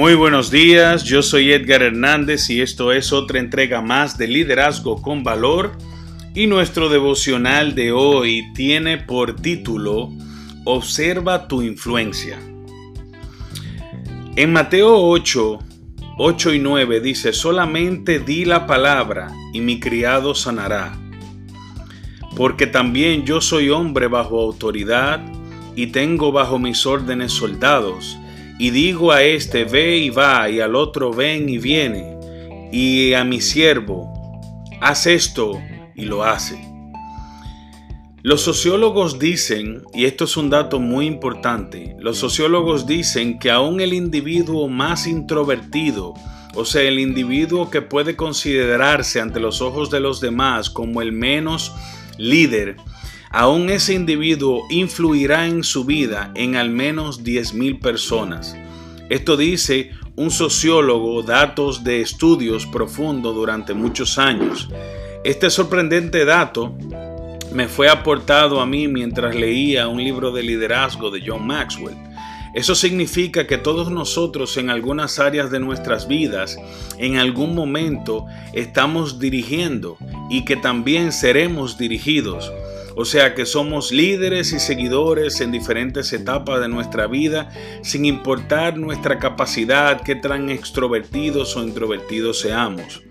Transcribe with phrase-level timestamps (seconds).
[0.00, 5.02] Muy buenos días, yo soy Edgar Hernández y esto es otra entrega más de Liderazgo
[5.02, 5.72] con Valor
[6.34, 10.08] y nuestro devocional de hoy tiene por título
[10.64, 12.38] Observa tu influencia.
[14.36, 15.58] En Mateo 8,
[16.16, 20.98] 8 y 9 dice, solamente di la palabra y mi criado sanará,
[22.36, 25.20] porque también yo soy hombre bajo autoridad
[25.76, 28.16] y tengo bajo mis órdenes soldados
[28.60, 32.18] y digo a este, ve y va, y al otro, ven y viene,
[32.70, 34.12] y a mi siervo,
[34.82, 35.58] haz esto,
[35.94, 36.60] y lo hace.
[38.22, 43.80] Los sociólogos dicen, y esto es un dato muy importante, los sociólogos dicen que aún
[43.80, 46.12] el individuo más introvertido,
[46.54, 51.12] o sea, el individuo que puede considerarse ante los ojos de los demás como el
[51.12, 51.72] menos
[52.18, 52.76] líder,
[53.30, 58.56] aún ese individuo influirá en su vida en al menos 10.000 personas.
[59.08, 64.68] Esto dice un sociólogo, datos de estudios profundos durante muchos años.
[65.24, 66.76] Este sorprendente dato
[67.52, 71.96] me fue aportado a mí mientras leía un libro de liderazgo de John Maxwell.
[72.52, 76.58] Eso significa que todos nosotros en algunas áreas de nuestras vidas,
[76.98, 79.96] en algún momento, estamos dirigiendo
[80.28, 82.50] y que también seremos dirigidos.
[82.96, 87.50] O sea que somos líderes y seguidores en diferentes etapas de nuestra vida,
[87.82, 93.02] sin importar nuestra capacidad, qué tan extrovertidos o introvertidos seamos.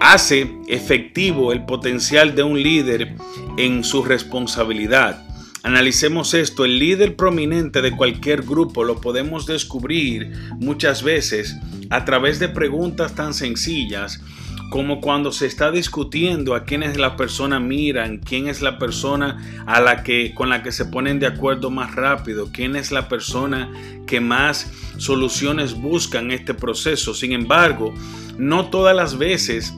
[0.00, 3.14] Hace efectivo el potencial de un líder
[3.56, 5.26] en su responsabilidad.
[5.62, 11.56] Analicemos esto, el líder prominente de cualquier grupo lo podemos descubrir muchas veces
[11.88, 14.20] a través de preguntas tan sencillas
[14.74, 19.62] como cuando se está discutiendo a quién es la persona miran, quién es la persona
[19.66, 23.08] a la que con la que se ponen de acuerdo más rápido, quién es la
[23.08, 23.70] persona
[24.04, 27.14] que más soluciones buscan este proceso.
[27.14, 27.94] Sin embargo,
[28.36, 29.72] no todas las veces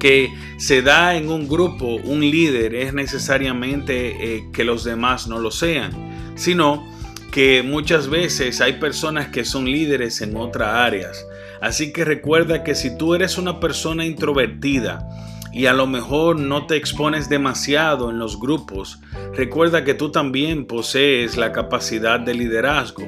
[0.00, 5.40] que se da en un grupo un líder es necesariamente eh, que los demás no
[5.40, 5.92] lo sean,
[6.36, 6.95] sino
[7.36, 11.26] que muchas veces hay personas que son líderes en otras áreas.
[11.60, 15.06] Así que recuerda que si tú eres una persona introvertida
[15.52, 19.00] y a lo mejor no te expones demasiado en los grupos,
[19.34, 23.04] recuerda que tú también posees la capacidad de liderazgo.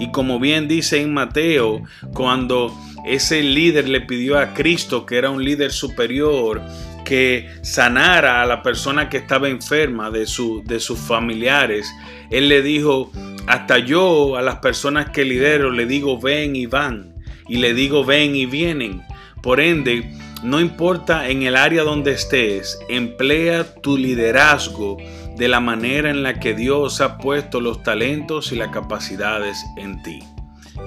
[0.00, 1.82] Y como bien dice en Mateo,
[2.14, 2.74] cuando
[3.06, 6.62] ese líder le pidió a Cristo, que era un líder superior,
[7.04, 11.86] que sanara a la persona que estaba enferma de, su, de sus familiares,
[12.30, 13.12] él le dijo,
[13.46, 17.14] hasta yo a las personas que lidero le digo ven y van
[17.48, 19.02] y le digo ven y vienen.
[19.42, 20.10] Por ende,
[20.42, 24.96] no importa en el área donde estés, emplea tu liderazgo
[25.36, 30.02] de la manera en la que Dios ha puesto los talentos y las capacidades en
[30.02, 30.20] ti.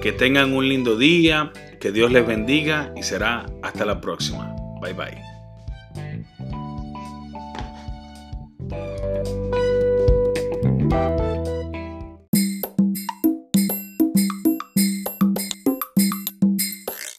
[0.02, 4.54] Que tengan un lindo día, que Dios les bendiga y será hasta la próxima.
[4.80, 6.59] Bye bye.